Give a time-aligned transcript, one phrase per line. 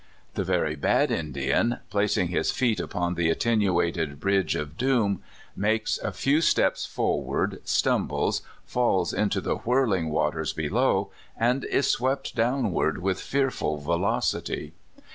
[0.33, 5.21] The very bad Indian, placing his feet upon the attenuated bridge of doom,
[5.55, 7.87] makes a few steps for 138 CALIFORNIA SKETCHES.
[7.87, 13.77] ward, stumbles, falls into the whirling waters be low, and is swept downward with fearful
[13.77, 14.73] velocity.